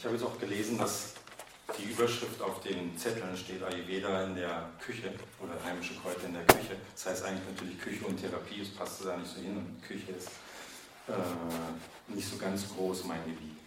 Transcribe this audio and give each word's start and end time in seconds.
Ich 0.00 0.06
habe 0.06 0.16
jetzt 0.16 0.24
auch 0.24 0.38
gelesen, 0.38 0.78
dass 0.78 1.12
die 1.76 1.90
Überschrift 1.90 2.40
auf 2.40 2.60
den 2.60 2.96
Zetteln 2.96 3.36
steht 3.36 3.62
Ayurveda 3.62 4.24
in 4.24 4.34
der 4.34 4.70
Küche 4.82 5.12
oder 5.38 5.52
heimische 5.62 5.92
Kräuter 5.96 6.24
in 6.24 6.32
der 6.32 6.46
Küche. 6.46 6.76
Das 6.94 7.04
heißt 7.04 7.24
eigentlich 7.26 7.44
natürlich 7.54 7.78
Küche 7.78 8.06
und 8.06 8.16
Therapie, 8.18 8.62
es 8.62 8.70
passt 8.70 9.04
da 9.04 9.14
nicht 9.18 9.30
so 9.30 9.42
hin 9.42 9.58
und 9.58 9.82
Küche 9.86 10.12
ist 10.12 10.28
äh, 11.06 12.14
nicht 12.14 12.26
so 12.26 12.38
ganz 12.38 12.66
groß 12.74 13.04
mein 13.04 13.22
Gebiet. 13.26 13.58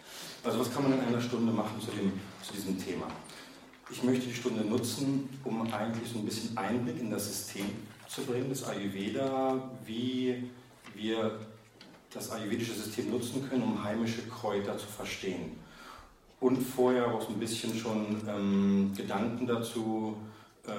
Also 0.42 0.58
was 0.58 0.74
kann 0.74 0.82
man 0.82 0.94
in 0.94 1.04
einer 1.04 1.20
Stunde 1.20 1.52
machen 1.52 1.80
zu, 1.80 1.92
dem, 1.92 2.20
zu 2.42 2.52
diesem 2.52 2.84
Thema? 2.84 3.06
Ich 3.88 4.02
möchte 4.02 4.26
die 4.26 4.34
Stunde 4.34 4.64
nutzen, 4.64 5.28
um 5.44 5.72
eigentlich 5.72 6.10
so 6.12 6.18
ein 6.18 6.24
bisschen 6.24 6.58
Einblick 6.58 6.98
in 6.98 7.12
das 7.12 7.28
System 7.28 7.66
zu 8.08 8.22
bringen, 8.22 8.48
das 8.48 8.64
Ayurveda, 8.64 9.70
wie 9.86 10.50
wir 10.96 11.38
das 12.12 12.32
ayurvedische 12.32 12.74
System 12.74 13.12
nutzen 13.12 13.48
können, 13.48 13.62
um 13.62 13.84
heimische 13.84 14.22
Kräuter 14.26 14.76
zu 14.76 14.86
verstehen. 14.86 15.62
Und 16.40 16.56
vorher 16.58 17.12
auch 17.12 17.22
so 17.22 17.28
ein 17.28 17.38
bisschen 17.38 17.74
schon 17.74 18.20
ähm, 18.28 18.92
Gedanken 18.96 19.46
dazu 19.46 20.16
äh, 20.66 20.70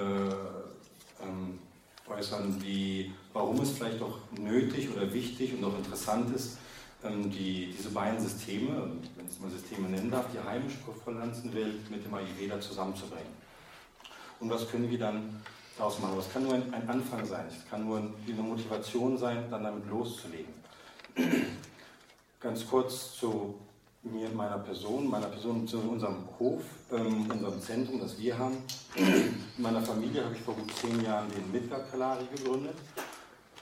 ähm, 1.23 1.59
äußern, 2.08 2.62
wie, 2.62 3.12
warum 3.34 3.60
es 3.62 3.72
vielleicht 3.72 4.02
auch 4.02 4.20
nötig 4.38 4.90
oder 4.96 5.12
wichtig 5.12 5.54
und 5.58 5.63
auch 5.63 5.77
interessant 5.77 6.36
ist, 6.36 6.58
ähm, 7.04 7.32
die, 7.32 7.73
diese 7.77 7.90
beiden 7.90 8.20
Systeme, 8.20 8.91
wenn 9.16 9.26
ich 9.26 9.32
es 9.32 9.40
mal 9.40 9.49
Systeme 9.49 9.90
nennen 9.90 10.12
darf, 10.12 10.26
die 10.32 10.40
heimische 10.40 10.77
Pflanzenwelt 11.04 11.90
mit 11.90 12.05
dem 12.05 12.13
Ayurveda 12.13 12.60
zusammenzubringen. 12.60 13.34
Und 14.40 14.49
was 14.49 14.70
können 14.70 14.90
wir 14.90 14.99
dann 14.99 15.41
daraus 15.77 15.99
machen? 15.99 16.18
Das 16.18 16.32
kann 16.32 16.44
nur 16.44 16.54
ein, 16.54 16.74
ein 16.74 16.88
Anfang 16.90 17.26
sein, 17.26 17.46
es 17.48 17.70
kann 17.70 17.85
nur 17.85 17.98
eine 17.98 18.41
Motivation 18.41 19.18
sein, 19.18 19.46
dann 19.49 19.63
damit 19.63 19.88
loszulegen. 19.90 20.54
Ganz 22.40 22.68
kurz 22.68 23.18
zu 23.18 23.55
mir 24.05 24.30
meiner 24.30 24.59
Person, 24.59 25.10
meiner 25.10 25.27
Person 25.27 25.68
zu 25.68 25.80
unserem 25.80 26.27
Hof, 26.40 26.62
ähm, 26.91 27.30
unserem 27.30 27.60
Zentrum, 27.62 27.99
das 27.99 28.18
wir 28.20 28.38
haben. 28.38 28.57
In 28.96 29.43
meiner 29.57 29.82
Familie 29.82 30.24
habe 30.24 30.35
ich 30.35 30.41
vor 30.41 30.54
gut 30.54 30.71
zehn 30.76 31.04
Jahren 31.04 31.30
den 31.32 31.52
Midgard 31.52 31.90
Kalari 31.91 32.26
gegründet. 32.35 32.76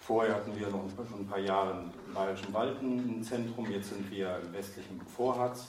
Vorher 0.06 0.36
hatten 0.36 0.54
wir 0.60 0.68
noch 0.68 0.84
schon 1.10 1.22
ein 1.22 1.28
paar 1.28 1.40
Jahre 1.40 1.86
im 2.08 2.14
Bayerischen 2.14 2.54
Wald 2.54 2.82
ein 2.82 3.24
Zentrum, 3.24 3.72
jetzt 3.72 3.90
sind 3.90 4.12
wir 4.12 4.40
im 4.44 4.52
westlichen 4.52 5.00
Vorharz. 5.16 5.68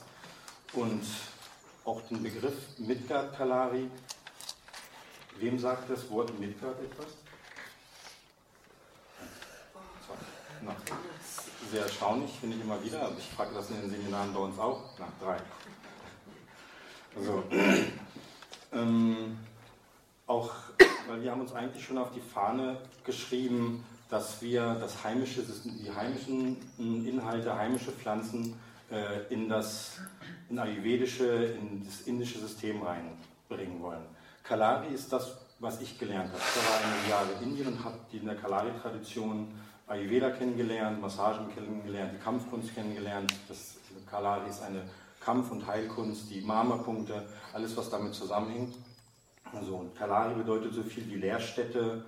Und 0.72 1.02
auch 1.84 2.00
den 2.08 2.22
Begriff 2.22 2.76
Midgard 2.78 3.36
Kalari, 3.36 3.88
wem 5.38 5.58
sagt 5.58 5.88
das 5.88 6.10
Wort 6.10 6.36
Midgard 6.40 6.80
etwas? 6.80 7.06
Na, 10.62 10.74
sehr 11.70 11.82
erstaunlich, 11.82 12.30
finde 12.40 12.56
ich 12.56 12.62
immer 12.62 12.82
wieder. 12.82 13.10
Ich 13.18 13.26
frage 13.34 13.54
das 13.54 13.70
in 13.70 13.80
den 13.80 13.90
Seminaren 13.90 14.32
bei 14.32 14.40
uns 14.40 14.58
auch. 14.58 14.98
Nach 14.98 15.08
drei. 15.20 15.36
Also, 17.16 17.44
ähm, 18.72 19.38
auch, 20.26 20.50
weil 21.08 21.22
wir 21.22 21.30
haben 21.30 21.40
uns 21.40 21.52
eigentlich 21.52 21.84
schon 21.84 21.98
auf 21.98 22.12
die 22.12 22.20
Fahne 22.20 22.78
geschrieben, 23.04 23.84
dass 24.08 24.40
wir 24.42 24.74
das 24.80 25.02
heimische, 25.04 25.42
die 25.42 25.92
heimischen 25.92 26.56
Inhalte, 26.78 27.56
heimische 27.56 27.92
Pflanzen 27.92 28.54
äh, 28.90 29.32
in 29.32 29.48
das 29.48 29.98
in 30.50 30.58
ayurvedische, 30.58 31.56
in 31.60 31.84
das 31.84 32.02
indische 32.02 32.38
System 32.38 32.82
reinbringen 32.82 33.82
wollen. 33.82 34.04
Kalari 34.42 34.92
ist 34.94 35.12
das, 35.12 35.36
was 35.58 35.80
ich 35.80 35.98
gelernt 35.98 36.30
habe. 36.30 36.38
Ich 36.38 36.70
war 36.70 36.78
einige 36.84 37.10
Jahre 37.10 37.28
in 37.40 37.50
Indien 37.50 37.68
und 37.68 37.84
habe 37.84 37.98
in 38.12 38.26
der 38.26 38.36
Kalari-Tradition 38.36 39.48
Ayurveda 39.86 40.30
kennengelernt, 40.30 41.00
Massagen 41.00 41.54
kennengelernt, 41.54 42.12
die 42.14 42.22
Kampfkunst 42.22 42.74
kennengelernt. 42.74 43.34
Das 43.48 43.76
Kalari 44.10 44.48
ist 44.48 44.62
eine 44.62 44.82
Kampf- 45.20 45.50
und 45.50 45.66
Heilkunst, 45.66 46.30
die 46.30 46.40
Marma-Punkte, 46.40 47.26
alles 47.52 47.76
was 47.76 47.90
damit 47.90 48.14
zusammenhängt. 48.14 48.74
Also, 49.52 49.76
und 49.76 49.94
Kalari 49.94 50.34
bedeutet 50.34 50.74
so 50.74 50.82
viel 50.82 51.06
wie 51.10 51.16
Lehrstätte, 51.16 52.04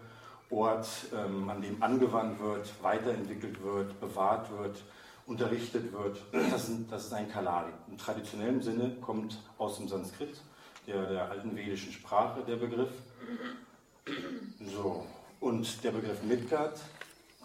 Ort, 0.49 0.87
ähm, 1.13 1.51
an 1.51 1.61
dem 1.61 1.83
angewandt 1.83 2.41
wird, 2.41 2.73
weiterentwickelt 2.83 3.63
wird, 3.63 3.99
bewahrt 4.01 4.51
wird, 4.57 4.83
unterrichtet 5.27 5.93
wird. 5.93 6.23
Das, 6.33 6.67
sind, 6.67 6.91
das 6.91 7.07
ist 7.07 7.13
ein 7.13 7.29
Kalari. 7.29 7.73
Im 7.89 7.99
traditionellen 7.99 8.63
Sinne 8.63 8.97
kommt 9.01 9.39
aus 9.59 9.77
dem 9.79 9.89
Sanskrit, 9.89 10.41
der, 10.87 11.05
der 11.07 11.31
alten 11.31 11.57
vedischen 11.57 11.93
Sprache, 11.93 12.43
der 12.47 12.57
Begriff. 12.57 12.93
So. 14.73 15.05
Und 15.41 15.83
der 15.85 15.91
Begriff 15.91 16.23
Midgard 16.23 16.79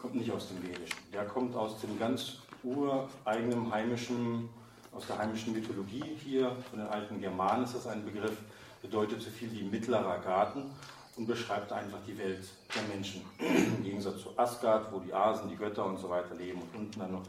kommt 0.02 0.16
nicht 0.16 0.32
aus 0.32 0.48
dem 0.48 0.62
Vedischen. 0.64 0.98
Der 1.14 1.26
kommt 1.26 1.56
aus 1.56 1.80
dem 1.80 1.98
ganz 2.00 2.38
ureigenen 2.64 3.72
heimischen, 3.72 4.50
aus 4.92 5.06
der 5.08 5.20
heimischen 5.20 5.54
Mythologie 5.54 6.04
hier, 6.24 6.56
von 6.70 6.80
den 6.80 6.88
alten 6.88 7.22
Germanen 7.22 7.64
ist 7.64 7.76
das 7.76 7.88
ein 7.88 8.04
Begriff, 8.04 8.38
bedeutet 8.82 9.22
so 9.22 9.30
viel 9.30 9.52
wie 9.52 9.64
mittlerer 9.64 10.18
Garten 10.20 10.64
und 11.16 11.28
beschreibt 11.28 11.72
einfach 11.72 12.00
die 12.08 12.18
Welt 12.18 12.44
der 12.76 12.84
Menschen. 12.94 13.22
Im 13.40 13.84
Gegensatz 13.84 14.22
zu 14.22 14.38
Asgard, 14.38 14.92
wo 14.92 15.00
die 15.00 15.14
Asen, 15.14 15.50
die 15.50 15.56
Götter 15.56 15.86
und 15.86 15.98
so 15.98 16.10
weiter 16.10 16.36
leben 16.36 16.62
und 16.62 16.76
unten 16.76 17.00
dann 17.00 17.12
noch. 17.12 17.24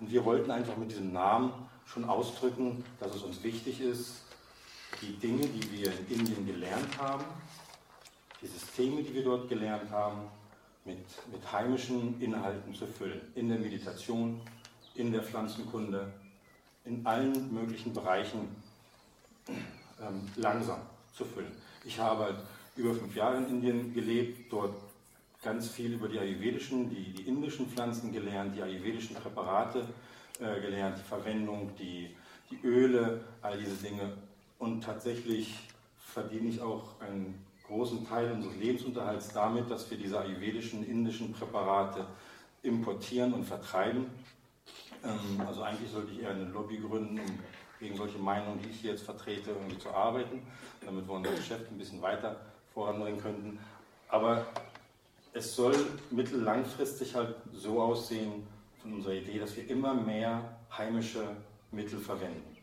Und 0.00 0.10
wir 0.10 0.24
wollten 0.24 0.50
einfach 0.50 0.76
mit 0.76 0.90
diesem 0.90 1.12
Namen 1.12 1.52
schon 1.84 2.04
ausdrücken, 2.04 2.84
dass 3.00 3.14
es 3.14 3.22
uns 3.22 3.42
wichtig 3.42 3.80
ist, 3.80 4.22
die 5.02 5.12
Dinge, 5.18 5.46
die 5.46 5.72
wir 5.72 5.92
in 6.08 6.20
Indien 6.20 6.46
gelernt 6.46 6.98
haben, 6.98 7.24
die 8.40 8.46
Systeme, 8.46 9.02
die 9.02 9.12
wir 9.12 9.24
dort 9.24 9.48
gelernt 9.48 9.90
haben, 9.90 10.22
mit, 10.84 10.98
mit 11.32 11.52
heimischen 11.52 12.20
Inhalten 12.20 12.74
zu 12.74 12.86
füllen. 12.86 13.20
In 13.34 13.48
der 13.48 13.58
Meditation, 13.58 14.40
in 14.94 15.12
der 15.12 15.22
Pflanzenkunde, 15.22 16.12
in 16.84 17.04
allen 17.06 17.52
möglichen 17.52 17.92
Bereichen 17.92 18.48
ähm, 19.48 20.28
langsam 20.36 20.80
zu 21.12 21.24
füllen. 21.24 21.52
Ich 21.84 21.98
habe 21.98 22.36
über 22.76 22.94
fünf 22.94 23.14
Jahre 23.14 23.38
in 23.38 23.48
Indien 23.48 23.94
gelebt, 23.94 24.52
dort 24.52 24.74
ganz 25.42 25.68
viel 25.68 25.94
über 25.94 26.08
die 26.08 26.18
ayurvedischen, 26.18 26.90
die, 26.90 27.12
die 27.12 27.22
indischen 27.22 27.68
Pflanzen 27.68 28.12
gelernt, 28.12 28.56
die 28.56 28.62
ayurvedischen 28.62 29.14
Präparate 29.16 29.86
äh, 30.40 30.60
gelernt, 30.60 30.98
die 30.98 31.08
Verwendung, 31.08 31.70
die, 31.78 32.10
die 32.50 32.66
Öle, 32.66 33.24
all 33.42 33.58
diese 33.58 33.76
Dinge. 33.76 34.16
Und 34.58 34.82
tatsächlich 34.82 35.58
verdiene 35.98 36.48
ich 36.48 36.60
auch 36.60 37.00
einen 37.00 37.44
großen 37.74 38.06
Teil 38.08 38.30
unseres 38.30 38.56
Lebensunterhalts 38.56 39.32
damit, 39.32 39.68
dass 39.68 39.90
wir 39.90 39.98
diese 39.98 40.20
ayurvedischen, 40.20 40.86
indischen 40.86 41.32
Präparate 41.32 42.06
importieren 42.62 43.34
und 43.34 43.44
vertreiben. 43.44 44.06
Ähm, 45.02 45.44
also 45.46 45.62
eigentlich 45.62 45.90
sollte 45.90 46.12
ich 46.12 46.22
eher 46.22 46.30
eine 46.30 46.44
Lobby 46.44 46.78
gründen, 46.78 47.18
um 47.18 47.38
gegen 47.80 47.96
solche 47.96 48.18
Meinungen, 48.18 48.60
die 48.62 48.68
ich 48.68 48.80
hier 48.80 48.92
jetzt 48.92 49.02
vertrete, 49.02 49.50
irgendwie 49.50 49.78
zu 49.78 49.90
arbeiten, 49.90 50.42
damit 50.84 51.06
wir 51.06 51.14
unser 51.14 51.32
Geschäft 51.32 51.70
ein 51.70 51.76
bisschen 51.76 52.00
weiter 52.00 52.36
voranbringen 52.72 53.20
könnten. 53.20 53.58
Aber 54.08 54.46
es 55.32 55.54
soll 55.56 55.74
mittellangfristig 56.10 57.14
halt 57.14 57.34
so 57.52 57.82
aussehen 57.82 58.46
von 58.80 58.94
unserer 58.94 59.14
Idee, 59.14 59.40
dass 59.40 59.56
wir 59.56 59.68
immer 59.68 59.94
mehr 59.94 60.56
heimische 60.76 61.24
Mittel 61.72 61.98
verwenden. 61.98 62.53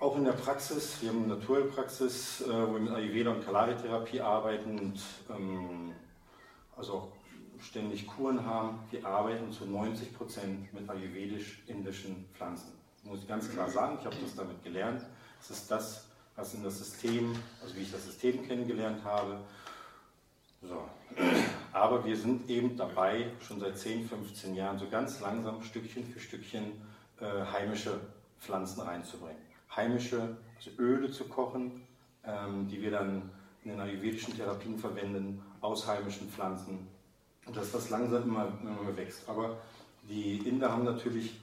Auch 0.00 0.16
in 0.16 0.24
der 0.24 0.32
Praxis, 0.32 1.00
wir 1.00 1.10
haben 1.10 1.24
eine 1.24 1.36
Naturheilpraxis, 1.36 2.42
äh, 2.42 2.48
wo 2.48 2.74
wir 2.74 2.80
mit 2.80 2.92
Ayurveda 2.92 3.30
und 3.30 3.44
Kalari-Therapie 3.44 4.20
arbeiten 4.20 4.78
und 4.78 5.00
ähm, 5.30 5.92
also 6.76 6.92
auch 6.94 7.12
ständig 7.60 8.06
Kuren 8.06 8.44
haben. 8.44 8.80
Wir 8.90 9.06
arbeiten 9.06 9.52
zu 9.52 9.66
90 9.66 10.16
Prozent 10.16 10.74
mit 10.74 10.90
ayurvedisch-indischen 10.90 12.26
Pflanzen. 12.34 12.72
Muss 13.04 13.20
ich 13.20 13.28
ganz 13.28 13.48
klar 13.48 13.70
sagen, 13.70 13.98
ich 14.00 14.04
habe 14.04 14.16
das 14.20 14.34
damit 14.34 14.62
gelernt. 14.64 15.02
Es 15.40 15.50
ist 15.50 15.70
das, 15.70 16.06
was 16.34 16.54
in 16.54 16.64
das 16.64 16.78
System, 16.78 17.36
also 17.62 17.76
wie 17.76 17.82
ich 17.82 17.92
das 17.92 18.04
System 18.04 18.46
kennengelernt 18.46 19.04
habe. 19.04 19.38
So. 20.60 20.88
Aber 21.72 22.04
wir 22.04 22.16
sind 22.16 22.50
eben 22.50 22.76
dabei, 22.76 23.30
schon 23.40 23.60
seit 23.60 23.78
10, 23.78 24.08
15 24.08 24.56
Jahren 24.56 24.78
so 24.78 24.88
ganz 24.88 25.20
langsam 25.20 25.62
Stückchen 25.62 26.04
für 26.04 26.18
Stückchen 26.18 26.72
äh, 27.20 27.44
heimische 27.52 28.00
Pflanzen 28.40 28.80
reinzubringen. 28.80 29.53
Heimische 29.76 30.36
also 30.56 30.70
Öle 30.78 31.10
zu 31.10 31.24
kochen, 31.24 31.82
ähm, 32.24 32.68
die 32.68 32.80
wir 32.80 32.90
dann 32.90 33.30
in 33.64 33.70
den 33.70 33.80
ayurvedischen 33.80 34.36
Therapien 34.36 34.78
verwenden, 34.78 35.42
aus 35.60 35.86
heimischen 35.86 36.28
Pflanzen. 36.28 36.86
Und 37.46 37.56
dass 37.56 37.72
das 37.72 37.90
langsam 37.90 38.24
immer, 38.24 38.52
immer 38.62 38.96
wächst. 38.96 39.28
Aber 39.28 39.58
die 40.08 40.38
Inder 40.38 40.70
haben 40.70 40.84
natürlich 40.84 41.40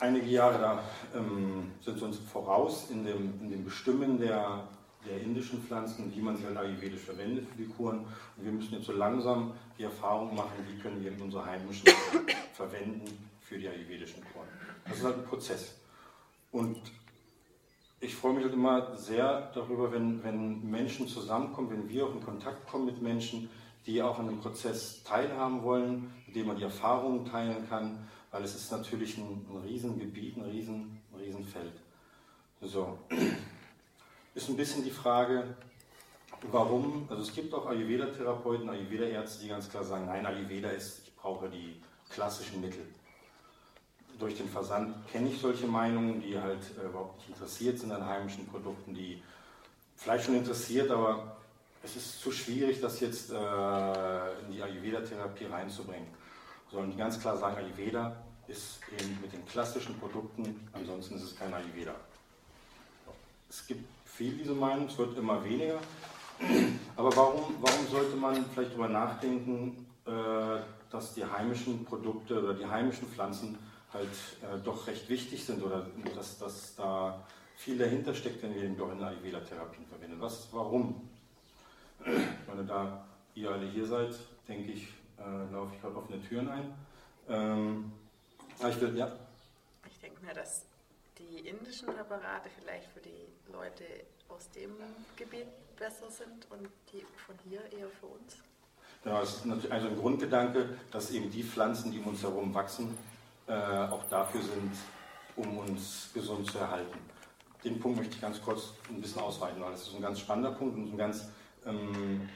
einige 0.00 0.26
Jahre 0.26 0.58
da 0.58 0.84
ähm, 1.14 1.72
sind 1.80 2.00
uns 2.02 2.18
voraus 2.18 2.90
in 2.90 3.04
dem, 3.04 3.40
in 3.40 3.50
dem 3.50 3.64
Bestimmen 3.64 4.18
der, 4.18 4.64
der 5.08 5.20
indischen 5.20 5.62
Pflanzen, 5.62 6.12
wie 6.14 6.20
man 6.20 6.36
sie 6.36 6.44
halt 6.44 6.56
ayurvedisch 6.56 7.02
verwendet 7.02 7.46
für 7.48 7.56
die 7.56 7.68
Kuren. 7.68 7.98
Und 7.98 8.44
wir 8.44 8.52
müssen 8.52 8.74
jetzt 8.74 8.86
so 8.86 8.92
langsam 8.92 9.54
die 9.78 9.84
Erfahrung 9.84 10.34
machen, 10.34 10.52
wie 10.68 10.78
können 10.80 11.02
wir 11.02 11.12
unsere 11.22 11.44
heimischen 11.44 11.88
verwenden 12.52 13.26
für 13.40 13.58
die 13.58 13.68
ayurvedischen 13.68 14.22
Kuren. 14.32 14.48
Das 14.88 14.98
ist 14.98 15.04
halt 15.04 15.18
ein 15.18 15.24
Prozess. 15.24 15.76
Und 16.52 16.80
ich 18.00 18.14
freue 18.14 18.34
mich 18.34 18.44
halt 18.44 18.54
immer 18.54 18.96
sehr 18.96 19.50
darüber, 19.54 19.92
wenn, 19.92 20.22
wenn 20.22 20.68
Menschen 20.68 21.08
zusammenkommen, 21.08 21.70
wenn 21.70 21.88
wir 21.88 22.06
auch 22.06 22.12
in 22.12 22.22
Kontakt 22.22 22.68
kommen 22.68 22.86
mit 22.86 23.00
Menschen, 23.00 23.48
die 23.86 24.02
auch 24.02 24.18
an 24.18 24.26
dem 24.26 24.40
Prozess 24.40 25.02
teilhaben 25.04 25.62
wollen, 25.62 26.12
mit 26.26 26.36
dem 26.36 26.48
man 26.48 26.56
die 26.56 26.64
Erfahrungen 26.64 27.24
teilen 27.24 27.68
kann 27.68 28.06
weil 28.36 28.44
es 28.44 28.54
ist 28.54 28.70
natürlich 28.70 29.16
ein, 29.16 29.46
ein 29.48 29.62
Riesengebiet, 29.66 30.36
ein, 30.36 30.42
Riesen, 30.42 31.00
ein 31.10 31.20
Riesenfeld. 31.20 31.72
So. 32.60 32.98
Ist 34.34 34.50
ein 34.50 34.56
bisschen 34.58 34.84
die 34.84 34.90
Frage, 34.90 35.56
warum, 36.50 37.06
also 37.08 37.22
es 37.22 37.34
gibt 37.34 37.54
auch 37.54 37.64
Ayurveda-Therapeuten, 37.64 38.68
Ayurveda-Ärzte, 38.68 39.44
die 39.44 39.48
ganz 39.48 39.70
klar 39.70 39.82
sagen, 39.82 40.04
nein, 40.04 40.26
Ayurveda 40.26 40.68
ist, 40.68 41.00
ich 41.06 41.16
brauche 41.16 41.48
die 41.48 41.80
klassischen 42.10 42.60
Mittel. 42.60 42.86
Durch 44.18 44.36
den 44.36 44.48
Versand 44.48 44.94
kenne 45.12 45.28
ich 45.28 45.40
solche 45.40 45.66
Meinungen, 45.66 46.22
die 46.22 46.38
halt 46.38 46.62
äh, 46.82 46.86
überhaupt 46.86 47.18
nicht 47.18 47.28
interessiert 47.30 47.78
sind 47.78 47.92
an 47.92 48.06
heimischen 48.06 48.46
Produkten, 48.46 48.94
die 48.94 49.22
vielleicht 49.96 50.24
schon 50.24 50.36
interessiert, 50.36 50.90
aber 50.90 51.36
es 51.82 51.96
ist 51.96 52.20
zu 52.20 52.32
schwierig, 52.32 52.80
das 52.80 53.00
jetzt 53.00 53.30
äh, 53.30 53.34
in 53.34 54.52
die 54.52 54.62
Ayurveda-Therapie 54.62 55.46
reinzubringen. 55.46 56.08
Sondern 56.70 56.90
die 56.90 56.96
ganz 56.96 57.20
klar 57.20 57.36
sagen, 57.36 57.56
Ayurveda 57.56 58.16
ist 58.48 58.80
eben 58.98 59.18
mit 59.20 59.32
den 59.32 59.44
klassischen 59.46 59.98
Produkten, 59.98 60.68
ansonsten 60.72 61.16
ist 61.16 61.22
es 61.22 61.38
kein 61.38 61.52
Ayurveda. 61.52 61.94
Es 63.48 63.66
gibt 63.66 63.84
viel 64.04 64.32
diese 64.32 64.54
Meinung, 64.54 64.86
es 64.86 64.98
wird 64.98 65.16
immer 65.16 65.44
weniger. 65.44 65.78
Aber 66.96 67.14
warum, 67.16 67.54
warum 67.60 67.86
sollte 67.90 68.16
man 68.16 68.44
vielleicht 68.52 68.72
darüber 68.72 68.88
nachdenken, 68.88 69.86
äh, 70.06 70.10
dass 70.90 71.14
die 71.14 71.24
heimischen 71.24 71.84
Produkte 71.84 72.42
oder 72.42 72.54
die 72.54 72.66
heimischen 72.66 73.08
Pflanzen 73.08 73.58
halt 73.96 74.08
äh, 74.42 74.62
doch 74.62 74.86
recht 74.86 75.08
wichtig 75.08 75.44
sind 75.44 75.62
oder 75.62 75.86
dass, 76.14 76.38
dass 76.38 76.76
da 76.76 77.26
viel 77.56 77.78
dahinter 77.78 78.14
steckt, 78.14 78.42
wenn 78.42 78.54
wir 78.54 78.64
ihn 78.64 78.76
doch 78.76 78.92
in 78.92 79.02
Ayurveda-Therapien 79.02 79.86
verwenden. 79.86 80.20
Was, 80.20 80.48
warum? 80.52 81.08
Ich 82.06 82.48
meine, 82.54 82.64
da 82.64 83.04
ihr 83.34 83.50
alle 83.50 83.66
hier 83.66 83.86
seid, 83.86 84.14
denke 84.46 84.70
ich, 84.72 84.88
äh, 85.18 85.52
laufe 85.52 85.74
ich 85.74 85.80
gerade 85.80 85.96
offene 85.96 86.22
Türen 86.22 86.48
ein. 86.48 86.74
Ähm, 87.28 87.92
ich 88.60 88.80
will, 88.80 88.96
ja. 88.96 89.10
Ich 89.90 89.98
denke 89.98 90.24
mir, 90.24 90.32
dass 90.32 90.64
die 91.18 91.48
indischen 91.48 91.88
Präparate 91.88 92.48
vielleicht 92.60 92.88
für 92.90 93.00
die 93.00 93.52
Leute 93.52 93.84
aus 94.28 94.48
dem 94.50 94.70
Gebiet 95.16 95.48
besser 95.76 96.08
sind 96.08 96.46
und 96.50 96.68
die 96.92 97.04
von 97.26 97.34
hier 97.48 97.60
eher 97.72 97.88
für 98.00 98.06
uns. 98.06 98.36
Genau, 99.02 99.20
das 99.20 99.36
ist 99.36 99.46
natürlich 99.46 99.72
also 99.72 99.88
ein 99.88 99.96
Grundgedanke, 99.96 100.68
dass 100.90 101.10
eben 101.10 101.30
die 101.30 101.42
Pflanzen, 101.42 101.90
die 101.92 101.98
um 101.98 102.08
uns 102.08 102.22
herum 102.22 102.54
wachsen, 102.54 102.96
äh, 103.46 103.52
auch 103.52 104.04
dafür 104.10 104.42
sind, 104.42 104.72
um 105.36 105.58
uns 105.58 106.10
gesund 106.14 106.50
zu 106.50 106.58
erhalten. 106.58 106.98
Den 107.64 107.80
Punkt 107.80 107.98
möchte 107.98 108.14
ich 108.14 108.20
ganz 108.20 108.40
kurz 108.40 108.72
ein 108.88 109.00
bisschen 109.00 109.22
ausweiten, 109.22 109.60
weil 109.60 109.72
das 109.72 109.82
ist 109.82 109.94
ein 109.94 110.02
ganz 110.02 110.20
spannender 110.20 110.52
Punkt 110.52 110.76
und 110.76 110.92
ein 110.92 110.96
ganz 110.96 111.28
ähm, 111.66 112.28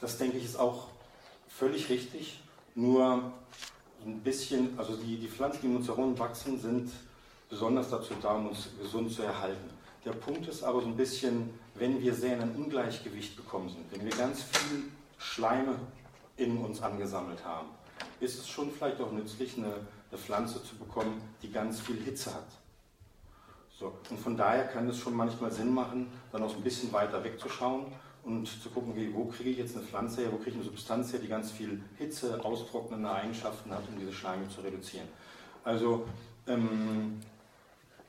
das 0.00 0.18
denke 0.18 0.38
ich 0.38 0.44
ist 0.44 0.58
auch 0.58 0.88
völlig 1.48 1.88
richtig, 1.88 2.40
nur 2.74 3.32
ein 4.04 4.20
bisschen, 4.20 4.78
also 4.78 4.96
die, 4.96 5.16
die 5.16 5.28
Pflanzen, 5.28 5.60
die 5.62 5.66
um 5.68 5.76
uns 5.76 5.88
herum 5.88 6.18
wachsen, 6.18 6.58
sind 6.58 6.90
besonders 7.50 7.90
dazu 7.90 8.14
da, 8.22 8.34
um 8.34 8.48
uns 8.48 8.68
gesund 8.80 9.12
zu 9.12 9.22
erhalten. 9.22 9.70
Der 10.04 10.12
Punkt 10.12 10.46
ist 10.46 10.62
aber 10.62 10.80
so 10.80 10.86
ein 10.86 10.96
bisschen, 10.96 11.50
wenn 11.74 12.00
wir 12.00 12.14
sehr 12.14 12.36
in 12.36 12.42
ein 12.42 12.54
Ungleichgewicht 12.54 13.36
bekommen 13.36 13.68
sind, 13.68 13.84
wenn 13.90 14.04
wir 14.04 14.16
ganz 14.16 14.42
viel 14.42 14.84
Schleime 15.18 15.74
in 16.36 16.58
uns 16.58 16.80
angesammelt 16.80 17.44
haben, 17.44 17.68
ist 18.20 18.38
es 18.38 18.48
schon 18.48 18.70
vielleicht 18.70 19.00
auch 19.00 19.12
nützlich, 19.12 19.56
eine, 19.56 19.74
eine 20.10 20.18
Pflanze 20.18 20.62
zu 20.62 20.76
bekommen, 20.76 21.20
die 21.42 21.50
ganz 21.50 21.80
viel 21.80 21.96
Hitze 21.96 22.34
hat. 22.34 22.48
So, 23.78 23.92
und 24.10 24.18
von 24.18 24.36
daher 24.36 24.66
kann 24.66 24.88
es 24.88 24.98
schon 24.98 25.14
manchmal 25.14 25.52
Sinn 25.52 25.72
machen, 25.72 26.08
dann 26.32 26.42
auch 26.42 26.54
ein 26.54 26.62
bisschen 26.62 26.92
weiter 26.92 27.22
wegzuschauen 27.22 27.86
und 28.24 28.46
zu 28.46 28.70
gucken, 28.70 28.94
wo 29.14 29.26
kriege 29.26 29.50
ich 29.50 29.58
jetzt 29.58 29.76
eine 29.76 29.86
Pflanze 29.86 30.22
her, 30.22 30.32
wo 30.32 30.36
kriege 30.36 30.50
ich 30.50 30.56
eine 30.56 30.64
Substanz 30.64 31.12
her, 31.12 31.20
die 31.20 31.28
ganz 31.28 31.52
viel 31.52 31.80
Hitze, 31.96 32.44
austrocknende 32.44 33.08
Eigenschaften 33.08 33.70
hat, 33.70 33.82
um 33.88 33.98
diese 33.98 34.12
Schleime 34.12 34.48
zu 34.48 34.62
reduzieren. 34.62 35.06
Also 35.62 36.06
ähm, 36.48 37.20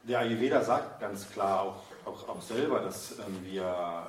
der 0.04 0.20
Ayurveda 0.20 0.64
sagt 0.64 1.02
ganz 1.02 1.30
klar 1.30 1.62
auch, 1.62 1.84
auch, 2.06 2.28
auch 2.30 2.42
selber, 2.42 2.80
dass 2.80 3.20
ähm, 3.20 3.46
wir 3.46 4.08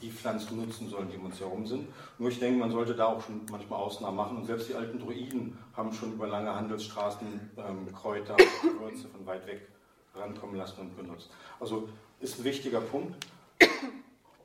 die 0.00 0.10
Pflanzen 0.10 0.58
nutzen 0.58 0.88
sollen, 0.88 1.10
die 1.10 1.16
um 1.16 1.26
uns 1.26 1.40
herum 1.40 1.66
sind. 1.66 1.88
Nur 2.18 2.30
ich 2.30 2.38
denke, 2.38 2.58
man 2.58 2.70
sollte 2.70 2.94
da 2.94 3.06
auch 3.06 3.22
schon 3.22 3.42
manchmal 3.50 3.80
Ausnahmen 3.80 4.16
machen. 4.16 4.36
Und 4.36 4.44
selbst 4.44 4.68
die 4.68 4.74
alten 4.74 4.98
Druiden 4.98 5.58
haben 5.76 5.92
schon 5.92 6.12
über 6.12 6.26
lange 6.26 6.54
Handelsstraßen 6.54 7.50
ähm, 7.56 7.92
Kräuter 7.92 8.34
und 8.34 8.78
Gewürze 8.78 9.08
von 9.08 9.26
weit 9.26 9.46
weg 9.46 9.68
rankommen 10.14 10.56
lassen 10.56 10.80
und 10.80 10.96
benutzt. 10.96 11.30
Also 11.60 11.88
ist 12.20 12.38
ein 12.38 12.44
wichtiger 12.44 12.80
Punkt, 12.80 13.26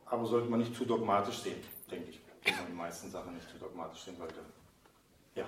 aber 0.06 0.26
sollte 0.26 0.50
man 0.50 0.60
nicht 0.60 0.76
zu 0.76 0.86
dogmatisch 0.86 1.40
sehen, 1.40 1.62
denke 1.90 2.12
ich. 2.12 2.20
Wenn 2.44 2.56
man 2.56 2.68
die 2.68 2.74
meisten 2.74 3.10
Sachen 3.10 3.34
nicht 3.34 3.50
zu 3.50 3.58
dogmatisch 3.58 4.02
sehen 4.04 4.18
sollte. 4.18 4.40
Ja. 5.36 5.46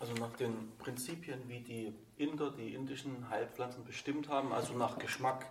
Also 0.00 0.12
nach 0.14 0.32
den 0.36 0.72
Prinzipien, 0.78 1.40
wie 1.48 1.60
die 1.60 1.94
Inder 2.16 2.50
die 2.50 2.74
indischen 2.74 3.28
Heilpflanzen 3.30 3.84
bestimmt 3.84 4.28
haben, 4.28 4.52
also 4.52 4.74
nach 4.74 4.98
Geschmack, 4.98 5.46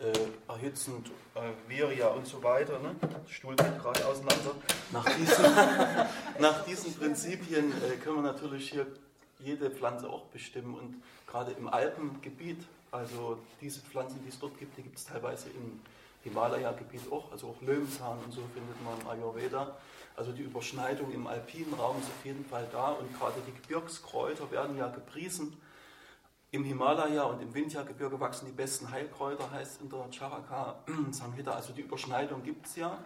äh, 0.00 0.50
erhitzend, 0.50 1.08
äh, 1.34 1.50
Virya 1.68 2.08
und 2.08 2.26
so 2.26 2.42
weiter, 2.42 2.78
ne? 2.78 2.94
Stuhl 3.28 3.56
geht 3.56 3.78
gerade 3.78 4.06
auseinander. 4.06 4.54
Nach 4.92 5.04
diesen, 5.16 5.44
nach 6.38 6.64
diesen 6.64 6.94
Prinzipien 6.94 7.72
äh, 7.82 7.96
können 7.96 8.16
wir 8.16 8.32
natürlich 8.32 8.70
hier 8.70 8.86
jede 9.38 9.70
Pflanze 9.70 10.08
auch 10.08 10.24
bestimmen 10.26 10.74
und 10.74 11.02
gerade 11.26 11.52
im 11.52 11.68
Alpengebiet 11.68 12.58
also 12.92 13.38
diese 13.60 13.80
Pflanzen, 13.80 14.20
die 14.24 14.30
es 14.30 14.38
dort 14.38 14.58
gibt, 14.58 14.76
die 14.76 14.82
gibt 14.82 14.98
es 14.98 15.04
teilweise 15.04 15.48
im 15.50 15.80
Himalaya-Gebiet 16.24 17.10
auch. 17.10 17.30
Also 17.30 17.48
auch 17.48 17.62
Löwenzahn 17.62 18.18
und 18.24 18.32
so 18.32 18.42
findet 18.52 18.82
man 18.84 19.00
im 19.00 19.08
Ayurveda. 19.08 19.76
Also 20.16 20.32
die 20.32 20.42
Überschneidung 20.42 21.12
im 21.12 21.26
alpinen 21.26 21.72
Raum 21.74 21.98
ist 21.98 22.06
auf 22.06 22.24
jeden 22.24 22.44
Fall 22.44 22.66
da 22.72 22.90
und 22.90 23.16
gerade 23.16 23.40
die 23.46 23.52
Gebirgskräuter 23.62 24.50
werden 24.50 24.76
ja 24.76 24.88
gepriesen. 24.88 25.56
Im 26.52 26.64
Himalaya 26.64 27.22
und 27.24 27.40
im 27.40 27.54
Vindhya-Gebirge 27.54 28.18
wachsen 28.18 28.46
die 28.46 28.52
besten 28.52 28.90
Heilkräuter, 28.90 29.50
heißt 29.50 29.80
in 29.82 29.88
der 29.88 30.06
Charaka 30.10 30.76
Samhita. 31.12 31.52
Also 31.52 31.72
die 31.72 31.82
Überschneidung 31.82 32.42
gibt 32.42 32.66
es 32.66 32.76
ja. 32.76 32.98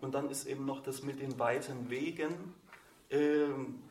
Und 0.00 0.14
dann 0.14 0.30
ist 0.30 0.46
eben 0.46 0.66
noch 0.66 0.82
das 0.82 1.02
mit 1.02 1.20
den 1.20 1.38
weiten 1.38 1.88
Wegen. 1.88 2.54
Ähm, 3.10 3.82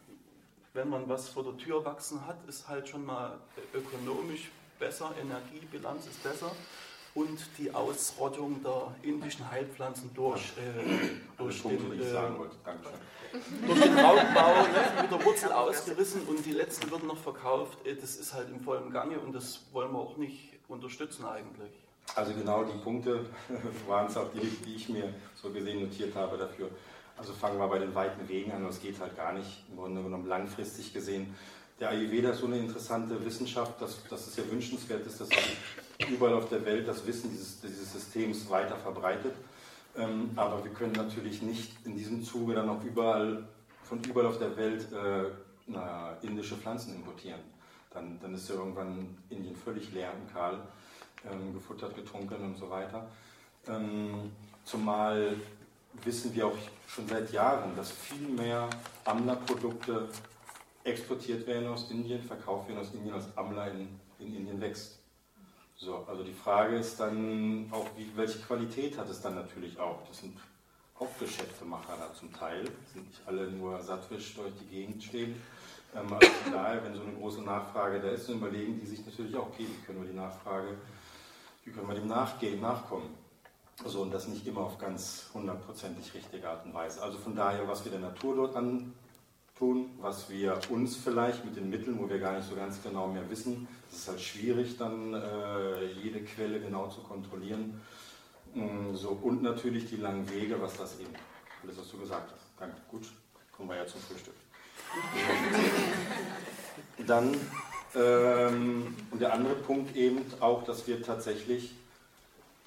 wenn 0.74 0.90
man 0.90 1.10
was 1.10 1.30
vor 1.30 1.44
der 1.44 1.58
Tür 1.58 1.84
wachsen 1.86 2.26
hat, 2.28 2.38
ist 2.48 2.68
halt 2.68 2.88
schon 2.88 3.06
mal 3.06 3.40
ökonomisch 3.74 4.52
besser, 4.80 5.12
Energiebilanz 5.20 6.08
ist 6.08 6.22
besser 6.22 6.52
und 7.16 7.40
die 7.58 7.74
Ausrottung 7.74 8.62
der 8.64 8.94
indischen 9.04 9.50
Heilpflanzen 9.50 10.12
durch, 10.16 10.54
äh, 10.58 11.10
durch, 11.38 11.62
den, 11.62 12.00
äh, 12.00 12.14
durch 13.68 13.82
den 13.82 13.98
Raubbau 14.00 14.64
ne, 14.64 15.02
mit 15.02 15.12
der 15.12 15.24
Wurzel 15.24 15.52
ausgerissen 15.52 16.24
und 16.24 16.44
die 16.46 16.52
letzten 16.52 16.90
würden 16.90 17.08
noch 17.08 17.18
verkauft. 17.18 17.86
Äh, 17.86 17.96
das 17.96 18.16
ist 18.16 18.34
halt 18.34 18.50
im 18.50 18.60
vollen 18.60 18.92
Gange 18.92 19.20
und 19.20 19.34
das 19.34 19.62
wollen 19.72 19.92
wir 19.92 20.00
auch 20.00 20.18
nicht 20.18 20.54
unterstützen 20.68 21.26
eigentlich. 21.26 21.72
Also 22.16 22.34
genau 22.34 22.64
die 22.64 22.78
Punkte 22.80 23.26
waren 23.88 24.08
es 24.08 24.18
auch 24.18 24.32
die, 24.34 24.48
die 24.66 24.76
ich 24.76 24.90
mir 24.90 25.14
so 25.36 25.52
gesehen 25.52 25.82
notiert 25.82 26.16
habe 26.16 26.38
dafür. 26.38 26.70
Also 27.16 27.32
fangen 27.34 27.60
wir 27.60 27.68
bei 27.68 27.78
den 27.78 27.94
weiten 27.94 28.28
Wegen 28.28 28.52
an, 28.52 28.66
das 28.66 28.82
geht 28.82 29.00
halt 29.00 29.16
gar 29.16 29.34
nicht, 29.34 29.66
im 29.70 29.78
Grunde 29.78 30.02
genommen 30.02 30.28
langfristig 30.28 30.94
gesehen 30.94 31.36
der 31.80 31.90
Ayurveda 31.90 32.30
ist 32.30 32.40
so 32.40 32.46
eine 32.46 32.60
interessante 32.60 33.24
Wissenschaft, 33.26 33.82
dass, 33.82 34.04
dass 34.08 34.28
es 34.28 34.36
ja 34.38 34.44
wünschenswert 34.50 35.06
ist, 35.06 35.20
dass 35.20 35.30
überall 36.10 36.34
auf 36.34 36.50
der 36.50 36.66
Welt 36.66 36.88
das 36.88 37.06
Wissen 37.06 37.32
dieses, 37.32 37.62
dieses 37.62 37.94
Systems 37.94 38.50
weiter 38.50 38.76
verbreitet. 38.78 39.34
Ähm, 39.96 40.32
aber 40.36 40.64
wir 40.64 40.72
können 40.72 40.94
natürlich 40.94 41.42
nicht 41.42 41.74
in 41.86 41.96
diesem 41.96 42.24
Zuge 42.24 42.56
dann 42.56 42.70
auch 42.70 42.84
überall, 42.84 43.48
von 43.84 44.04
überall 44.04 44.28
auf 44.28 44.40
der 44.40 44.56
Welt 44.58 44.92
äh, 44.92 45.26
na, 45.68 46.18
indische 46.22 46.56
Pflanzen 46.56 46.96
importieren. 46.96 47.40
Dann, 47.92 48.20
dann 48.22 48.34
ist 48.34 48.50
ja 48.50 48.56
irgendwann 48.56 49.18
Indien 49.30 49.56
völlig 49.56 49.94
leer 49.94 50.12
und 50.20 50.34
kahl, 50.34 50.60
ähm, 51.32 51.54
gefuttert, 51.54 51.96
getrunken 51.96 52.44
und 52.44 52.58
so 52.58 52.70
weiter. 52.70 53.08
Ähm, 53.68 54.32
zumal 54.66 55.36
wissen 56.04 56.34
wir 56.34 56.48
auch 56.48 56.58
schon 56.88 57.08
seit 57.08 57.32
Jahren, 57.32 57.76
dass 57.76 57.92
viel 57.92 58.28
mehr 58.30 58.68
Amla-Produkte 59.06 60.10
exportiert 60.84 61.46
werden 61.48 61.68
aus 61.68 61.90
Indien, 61.92 62.22
verkauft 62.22 62.68
werden 62.68 62.80
aus 62.80 62.94
Indien, 62.94 63.14
als 63.14 63.26
Amla 63.38 63.68
in, 63.68 63.88
in 64.20 64.36
Indien 64.36 64.60
wächst. 64.60 65.03
So, 65.84 66.06
also 66.08 66.24
die 66.24 66.32
Frage 66.32 66.78
ist 66.78 66.98
dann 66.98 67.68
auch, 67.72 67.86
wie, 67.98 68.10
welche 68.16 68.40
Qualität 68.40 68.98
hat 68.98 69.10
es 69.10 69.22
dann 69.22 69.36
natürlich 69.36 69.78
auch. 69.78 70.00
Das 70.08 70.20
sind 70.20 70.38
Hauptgeschäftemacher 70.98 71.98
da 72.00 72.14
zum 72.14 72.32
Teil, 72.32 72.64
sind 72.94 73.06
nicht 73.06 73.22
alle 73.26 73.52
nur 73.52 73.82
sattwisch 73.82 74.34
durch 74.36 74.54
die 74.62 74.66
Gegend 74.68 75.04
stehen. 75.04 75.42
Ähm, 75.94 76.14
also 76.14 76.28
von 76.28 76.54
wenn 76.54 76.96
so 76.96 77.02
eine 77.02 77.12
große 77.12 77.42
Nachfrage 77.42 78.00
da 78.00 78.08
ist, 78.10 78.30
dann 78.30 78.38
überlegen 78.38 78.80
die 78.80 78.86
sich 78.86 79.06
natürlich 79.06 79.36
auch, 79.36 79.48
okay, 79.48 79.68
wie 79.68 79.86
können 79.86 80.02
wir 80.02 80.10
die 80.10 80.18
Nachfrage, 80.18 80.78
wie 81.66 81.72
können 81.72 81.90
wir 81.90 81.96
dem 81.96 82.08
nachgehen, 82.08 82.62
nachkommen. 82.62 83.10
So, 83.84 84.04
und 84.04 84.14
das 84.14 84.30
nicht 84.30 84.48
immer 84.48 84.62
auf 84.62 84.78
ganz 84.78 85.32
hundertprozentig 85.34 86.14
richtige 86.14 86.48
Art 86.48 86.66
und 86.66 86.74
Weise. 86.74 87.02
Also 87.02 87.18
von 87.18 87.36
daher, 87.36 87.68
was 87.68 87.84
wir 87.84 87.92
der 87.92 88.00
Natur 88.00 88.38
dort 88.38 88.56
an, 88.56 88.94
tun, 89.64 89.90
was 90.02 90.30
wir 90.30 90.60
uns 90.70 90.98
vielleicht 90.98 91.46
mit 91.46 91.56
den 91.56 91.70
Mitteln, 91.70 91.98
wo 91.98 92.10
wir 92.10 92.20
gar 92.20 92.36
nicht 92.36 92.50
so 92.50 92.56
ganz 92.56 92.84
genau 92.84 93.08
mehr 93.08 93.30
wissen. 93.30 93.66
Es 93.90 94.00
ist 94.00 94.08
halt 94.10 94.20
schwierig, 94.20 94.78
dann 94.78 95.14
äh, 95.14 95.86
jede 96.04 96.22
Quelle 96.22 96.60
genau 96.60 96.90
zu 96.90 97.00
kontrollieren. 97.00 97.80
Mm, 98.54 98.94
so, 98.94 99.10
und 99.10 99.42
natürlich 99.42 99.90
die 99.90 99.96
langen 99.96 100.30
Wege, 100.30 100.62
was 100.62 100.76
das 100.76 101.00
eben, 101.00 101.14
alles 101.64 101.78
was 101.78 101.90
du 101.90 101.98
gesagt 101.98 102.30
hast. 102.30 102.44
Danke, 102.60 102.76
gut, 102.90 103.10
kommen 103.56 103.70
wir 103.70 103.78
ja 103.78 103.88
zum 103.88 104.02
Frühstück. 104.02 104.36
dann 107.08 107.34
Ähm, 107.96 108.96
und 109.12 109.22
der 109.22 109.34
andere 109.34 109.54
Punkt 109.54 109.96
eben 109.96 110.26
auch, 110.40 110.64
dass 110.64 110.88
wir 110.88 111.04
tatsächlich, 111.04 111.76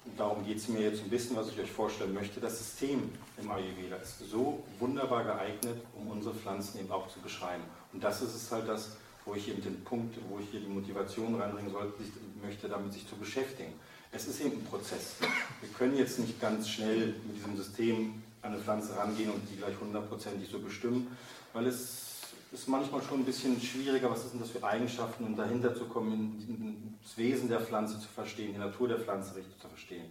und 0.07 0.19
darum 0.19 0.45
geht 0.45 0.57
es 0.57 0.67
mir 0.69 0.81
jetzt 0.81 1.03
ein 1.03 1.09
bisschen, 1.09 1.35
was 1.35 1.49
ich 1.49 1.59
euch 1.59 1.71
vorstellen 1.71 2.13
möchte, 2.13 2.39
das 2.39 2.57
System 2.57 3.09
im 3.37 3.51
Ayurveda 3.51 3.97
ist 3.97 4.19
so 4.19 4.63
wunderbar 4.79 5.23
geeignet, 5.23 5.81
um 5.95 6.07
unsere 6.07 6.33
Pflanzen 6.33 6.79
eben 6.79 6.91
auch 6.91 7.07
zu 7.09 7.19
beschreiben. 7.19 7.63
Und 7.91 8.03
das 8.03 8.21
ist 8.21 8.35
es 8.35 8.51
halt 8.51 8.67
das, 8.67 8.95
wo 9.25 9.35
ich 9.35 9.49
eben 9.49 9.61
den 9.61 9.83
Punkt, 9.83 10.17
wo 10.29 10.39
ich 10.39 10.49
hier 10.49 10.61
die 10.61 10.67
Motivation 10.67 11.35
reinbringen 11.35 11.71
sollte, 11.71 11.93
möchte, 12.41 12.69
damit 12.69 12.93
sich 12.93 13.07
zu 13.07 13.15
beschäftigen. 13.17 13.73
Es 14.11 14.27
ist 14.27 14.39
eben 14.39 14.53
ein 14.53 14.65
Prozess. 14.65 15.15
Wir 15.59 15.69
können 15.77 15.97
jetzt 15.97 16.19
nicht 16.19 16.39
ganz 16.39 16.69
schnell 16.69 17.15
mit 17.25 17.35
diesem 17.35 17.57
System 17.57 18.23
an 18.41 18.53
eine 18.53 18.61
Pflanze 18.61 18.95
rangehen 18.95 19.31
und 19.31 19.41
die 19.51 19.57
gleich 19.57 19.77
hundertprozentig 19.79 20.49
so 20.49 20.59
bestimmen, 20.59 21.07
weil 21.51 21.67
es 21.67 22.06
ist 22.51 22.67
manchmal 22.67 23.01
schon 23.01 23.19
ein 23.19 23.25
bisschen 23.25 23.59
schwieriger, 23.59 24.09
was 24.09 24.31
denn 24.31 24.39
das 24.39 24.51
für 24.51 24.63
Eigenschaften, 24.63 25.25
um 25.25 25.35
dahinter 25.35 25.75
zu 25.75 25.85
kommen, 25.85 26.97
das 27.03 27.17
Wesen 27.17 27.49
der 27.49 27.61
Pflanze 27.61 27.99
zu 27.99 28.07
verstehen, 28.07 28.53
die 28.53 28.59
Natur 28.59 28.87
der 28.87 28.99
Pflanze 28.99 29.35
richtig 29.35 29.59
zu 29.59 29.67
verstehen. 29.67 30.05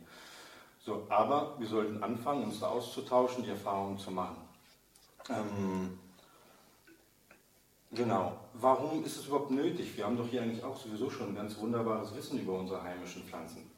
So, 0.85 1.07
aber 1.09 1.59
wir 1.59 1.67
sollten 1.67 2.03
anfangen, 2.03 2.45
uns 2.45 2.61
da 2.61 2.69
auszutauschen, 2.69 3.43
die 3.43 3.51
Erfahrungen 3.51 3.99
zu 3.99 4.11
machen. 4.11 4.37
Ähm, 5.31 5.99
genau. 7.91 8.39
Warum 8.55 9.05
ist 9.05 9.17
es 9.17 9.27
überhaupt 9.27 9.51
nötig? 9.51 9.97
Wir 9.97 10.05
haben 10.05 10.17
doch 10.17 10.29
hier 10.29 10.43
eigentlich 10.43 10.63
auch 10.63 10.77
sowieso 10.79 11.11
schon 11.11 11.31
ein 11.31 11.35
ganz 11.35 11.59
wunderbares 11.59 12.15
Wissen 12.15 12.39
über 12.39 12.59
unsere 12.59 12.83
heimischen 12.83 13.25
Pflanzen. 13.25 13.69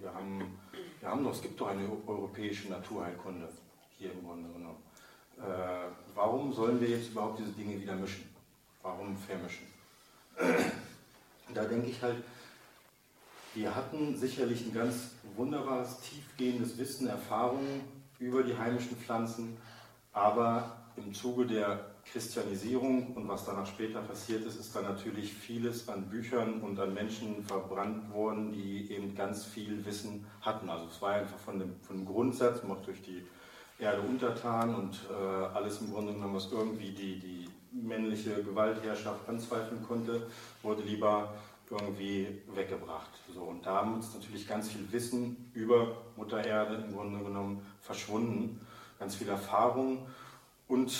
Wir, 0.00 0.12
haben, 0.12 0.58
wir 1.00 1.08
haben 1.08 1.24
doch, 1.24 1.32
es 1.32 1.42
gibt 1.42 1.60
doch 1.60 1.68
eine 1.68 1.88
europäische 2.06 2.68
Naturheilkunde 2.68 3.48
hier 3.98 4.12
im 4.12 4.24
Grunde 4.24 4.50
genommen. 4.50 4.82
Äh, 5.38 5.42
warum 6.14 6.52
sollen 6.52 6.80
wir 6.80 6.88
jetzt 6.88 7.10
überhaupt 7.10 7.38
diese 7.38 7.52
Dinge 7.52 7.80
wieder 7.80 7.94
mischen? 7.94 8.28
Warum 8.82 9.16
vermischen? 9.16 9.66
Da 11.54 11.64
denke 11.64 11.90
ich 11.90 12.00
halt, 12.00 12.16
wir 13.54 13.74
hatten 13.74 14.16
sicherlich 14.16 14.64
ein 14.64 14.72
ganz 14.72 15.10
wunderbares, 15.36 16.00
tiefgehendes 16.00 16.78
Wissen, 16.78 17.08
Erfahrungen 17.08 17.82
über 18.18 18.42
die 18.42 18.56
heimischen 18.56 18.96
Pflanzen, 18.96 19.58
aber 20.14 20.78
im 20.96 21.12
Zuge 21.12 21.44
der 21.44 21.92
Christianisierung 22.04 23.14
und 23.14 23.28
was 23.28 23.44
danach 23.44 23.66
später 23.66 24.00
passiert 24.00 24.44
ist, 24.44 24.58
ist 24.58 24.74
da 24.74 24.82
natürlich 24.82 25.32
vieles 25.32 25.88
an 25.88 26.08
Büchern 26.08 26.60
und 26.60 26.78
an 26.78 26.94
Menschen 26.94 27.44
verbrannt 27.44 28.12
worden, 28.12 28.52
die 28.52 28.90
eben 28.90 29.14
ganz 29.14 29.44
viel 29.44 29.84
Wissen 29.84 30.26
hatten. 30.40 30.68
Also 30.68 30.86
es 30.86 31.00
war 31.00 31.12
einfach 31.12 31.38
von 31.38 31.58
dem, 31.58 31.76
von 31.82 31.98
dem 31.98 32.06
Grundsatz, 32.06 32.62
auch 32.64 32.82
durch 32.82 33.02
die 33.02 33.22
Erde 33.82 34.00
untertan 34.02 34.74
und 34.74 35.00
äh, 35.10 35.44
alles 35.54 35.80
im 35.80 35.92
Grunde 35.92 36.12
genommen, 36.12 36.36
was 36.36 36.50
irgendwie 36.50 36.90
die, 36.92 37.18
die 37.18 37.48
männliche 37.72 38.42
Gewaltherrschaft 38.42 39.28
anzweifeln 39.28 39.82
konnte, 39.86 40.26
wurde 40.62 40.82
lieber 40.82 41.34
irgendwie 41.70 42.28
weggebracht. 42.54 43.10
So, 43.34 43.42
und 43.42 43.64
da 43.64 43.96
ist 43.98 44.14
natürlich 44.14 44.46
ganz 44.46 44.68
viel 44.70 44.90
Wissen 44.92 45.50
über 45.54 45.96
Mutter 46.16 46.44
Erde 46.44 46.76
im 46.76 46.92
Grunde 46.92 47.24
genommen 47.24 47.66
verschwunden, 47.80 48.60
ganz 48.98 49.16
viel 49.16 49.28
Erfahrung 49.28 50.06
und 50.68 50.92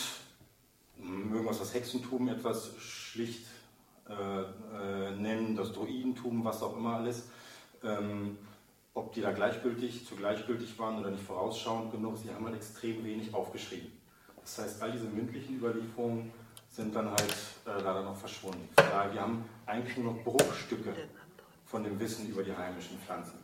mögen 0.97 1.45
wir 1.45 1.53
das 1.53 1.75
Hexentum 1.75 2.29
etwas 2.29 2.75
schlicht 2.79 3.47
äh, 4.09 4.43
äh, 4.43 5.11
nennen, 5.17 5.57
das 5.57 5.73
Druidentum, 5.73 6.45
was 6.45 6.63
auch 6.63 6.77
immer 6.77 6.97
alles. 6.97 7.29
Ähm, 7.85 8.39
ob 8.95 9.13
die 9.13 9.21
da 9.21 9.33
gleichgültig, 9.33 10.07
zu 10.07 10.17
gleichgültig 10.17 10.79
waren 10.79 10.99
oder 10.99 11.11
nicht 11.11 11.23
vorausschauend 11.23 11.93
genug, 11.93 12.19
sie 12.19 12.31
haben 12.31 12.45
halt 12.45 12.57
extrem 12.57 13.05
wenig 13.05 13.35
aufgeschrieben. 13.35 13.91
Das 14.41 14.59
heißt, 14.59 14.83
all 14.83 14.93
diese 14.93 15.07
mündlichen 15.07 15.57
Überlieferungen 15.57 16.33
sind 16.69 16.95
dann 16.95 17.11
halt 17.11 17.35
äh, 17.67 17.83
leider 17.83 18.03
noch 18.03 18.17
verschwunden. 18.17 18.69
Daher, 18.77 19.13
wir 19.13 19.21
haben 19.21 19.45
eigentlich 19.67 19.97
nur 19.97 20.13
noch 20.13 20.23
Bruchstücke 20.25 20.95
von 21.67 21.85
dem 21.85 21.99
Wissen 22.01 22.29
über 22.29 22.43
die 22.43 22.55
heimischen 22.55 22.99
Pflanzen. 22.99 23.39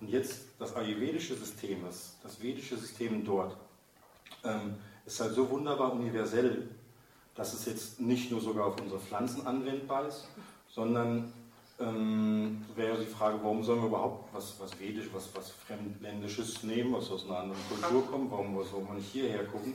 Und 0.00 0.08
jetzt 0.08 0.42
das 0.58 0.74
ayurvedische 0.74 1.34
System, 1.34 1.84
das, 1.84 2.16
das 2.22 2.40
vedische 2.40 2.76
System 2.76 3.24
dort, 3.24 3.56
ähm, 4.44 4.76
ist 5.04 5.20
halt 5.20 5.34
so 5.34 5.50
wunderbar 5.50 5.92
universell, 5.92 6.68
dass 7.34 7.52
es 7.52 7.66
jetzt 7.66 8.00
nicht 8.00 8.30
nur 8.30 8.40
sogar 8.40 8.66
auf 8.66 8.80
unsere 8.80 9.00
Pflanzen 9.00 9.46
anwendbar 9.46 10.06
ist, 10.06 10.28
sondern 10.68 11.32
ähm, 11.80 12.64
wäre 12.74 12.98
die 12.98 13.06
Frage, 13.06 13.38
warum 13.42 13.62
sollen 13.64 13.80
wir 13.80 13.88
überhaupt 13.88 14.32
was, 14.34 14.54
was 14.60 14.78
Vedisch, 14.78 15.08
was, 15.12 15.28
was 15.34 15.50
Fremdländisches 15.50 16.62
nehmen, 16.62 16.92
was 16.92 17.10
aus 17.10 17.24
einer 17.24 17.38
anderen 17.38 17.60
Kultur 17.68 18.06
kommt, 18.06 18.30
warum 18.30 18.62
soll 18.64 18.82
man 18.82 18.96
nicht 18.96 19.10
hierher 19.10 19.44
gucken? 19.44 19.74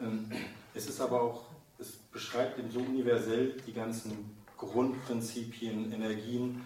Ähm, 0.00 0.30
es 0.74 0.86
ist 0.88 1.00
aber 1.00 1.20
auch, 1.20 1.42
es 1.78 1.92
beschreibt 2.12 2.58
eben 2.58 2.70
so 2.70 2.80
universell 2.80 3.56
die 3.66 3.72
ganzen 3.72 4.36
Grundprinzipien, 4.56 5.92
Energien, 5.92 6.62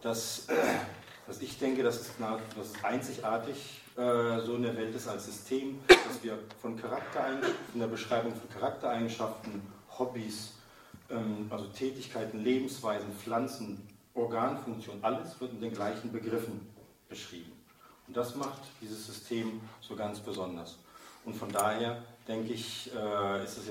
dass, 0.00 0.46
dass 1.26 1.40
ich 1.40 1.58
denke, 1.58 1.82
dass 1.82 2.00
es, 2.00 2.10
dass 2.18 2.66
es 2.66 2.84
einzigartig 2.84 3.80
äh, 3.96 4.40
so 4.40 4.56
in 4.56 4.62
der 4.62 4.76
Welt 4.76 4.94
ist 4.94 5.06
als 5.06 5.26
System, 5.26 5.78
dass 5.86 6.22
wir 6.22 6.38
von 6.60 6.76
Charaktereigenschaften, 6.76 7.70
von 7.70 7.80
der 7.80 7.88
Beschreibung 7.88 8.32
von 8.34 8.48
Charaktereigenschaften, 8.50 9.62
Hobbys, 9.98 10.54
ähm, 11.10 11.46
also 11.50 11.66
Tätigkeiten, 11.66 12.42
Lebensweisen, 12.42 13.12
Pflanzen, 13.12 13.86
Organfunktion, 14.14 14.98
alles 15.02 15.40
wird 15.40 15.52
in 15.52 15.60
den 15.60 15.72
gleichen 15.72 16.12
Begriffen 16.12 16.66
beschrieben. 17.08 17.52
Und 18.06 18.16
das 18.16 18.34
macht 18.36 18.60
dieses 18.80 19.06
System 19.06 19.60
so 19.80 19.96
ganz 19.96 20.20
besonders. 20.20 20.78
Und 21.24 21.34
von 21.34 21.50
daher 21.50 22.02
denke 22.28 22.52
ich, 22.52 22.90
äh, 22.94 23.44
ist 23.44 23.58
es 23.58 23.70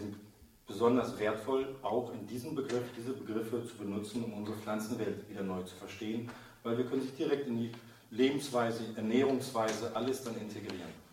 besonders 0.65 1.17
wertvoll, 1.19 1.75
auch 1.81 2.13
in 2.13 2.25
diesem 2.27 2.55
Begriff 2.55 2.83
diese 2.97 3.13
Begriffe 3.13 3.65
zu 3.65 3.75
benutzen, 3.75 4.23
um 4.23 4.33
unsere 4.33 4.57
Pflanzenwelt 4.57 5.29
wieder 5.29 5.43
neu 5.43 5.61
zu 5.63 5.75
verstehen, 5.75 6.29
weil 6.63 6.77
wir 6.77 6.85
können 6.85 7.01
sich 7.01 7.15
direkt 7.15 7.47
in 7.47 7.57
die 7.57 7.71
Lebensweise, 8.11 8.83
Ernährungsweise, 8.95 9.95
alles 9.95 10.23
dann 10.23 10.37
integrieren. 10.37 11.03